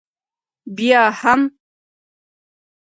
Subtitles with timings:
[0.75, 1.41] بیا هم؟